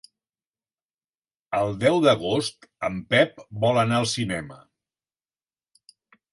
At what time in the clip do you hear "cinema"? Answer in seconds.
4.17-4.61